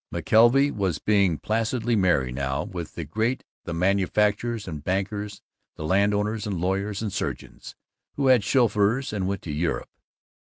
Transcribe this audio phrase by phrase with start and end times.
[0.11, 5.43] McKelvey was being placidly merry now with the great, the manufacturers and bankers,
[5.75, 7.75] the land owners and lawyers and surgeons
[8.13, 9.89] who had chauffeurs and went to Europe.